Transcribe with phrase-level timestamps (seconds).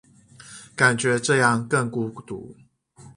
[0.75, 2.55] 感覺這樣更孤獨